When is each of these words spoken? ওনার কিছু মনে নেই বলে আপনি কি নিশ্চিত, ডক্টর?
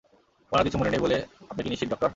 ওনার 0.51 0.63
কিছু 0.63 0.77
মনে 0.77 0.89
নেই 0.89 0.99
বলে 0.99 1.17
আপনি 1.49 1.61
কি 1.63 1.69
নিশ্চিত, 1.69 1.89
ডক্টর? 1.89 2.09